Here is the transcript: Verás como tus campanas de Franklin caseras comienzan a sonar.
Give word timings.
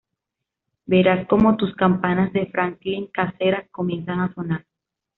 Verás 0.87 1.27
como 1.27 1.57
tus 1.57 1.75
campanas 1.75 2.33
de 2.33 2.47
Franklin 2.47 3.05
caseras 3.13 3.69
comienzan 3.69 4.21
a 4.21 4.33
sonar. 4.33 4.65